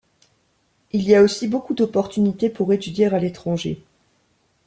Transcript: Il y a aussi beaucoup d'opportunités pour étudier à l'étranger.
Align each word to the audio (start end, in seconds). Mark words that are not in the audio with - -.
Il 0.93 1.03
y 1.03 1.13
a 1.13 1.21
aussi 1.21 1.47
beaucoup 1.47 1.75
d'opportunités 1.75 2.49
pour 2.49 2.73
étudier 2.73 3.05
à 3.05 3.19
l'étranger. 3.19 3.83